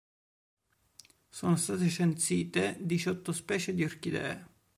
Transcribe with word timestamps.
Sono 1.29 1.57
state 1.57 1.87
censite 1.87 2.75
diciotto 2.79 3.31
specie 3.31 3.75
di 3.75 3.83
orchidee. 3.83 4.45